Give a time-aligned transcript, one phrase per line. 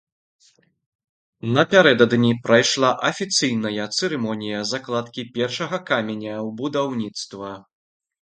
[1.57, 7.51] Напярэдадні прайшла афіцыйная цырымонія закладкі першага каменя ў будаўніцтва.